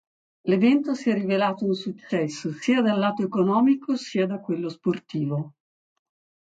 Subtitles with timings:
[0.47, 5.53] L'evento si è rivelato un successo sia dal lato economico sia da quello sportivo.